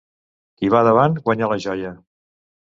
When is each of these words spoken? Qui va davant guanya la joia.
Qui 0.61 0.71
va 0.75 0.81
davant 0.87 1.19
guanya 1.27 1.51
la 1.53 1.59
joia. 1.67 1.93